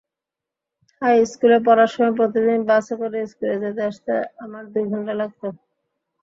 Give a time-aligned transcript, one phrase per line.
[1.01, 5.41] হাইস্কুলে পড়ার সময় প্রতিদিন বাসে করে স্কুলে যেতে-আসতে আমার দুই ঘণ্টা লাগত।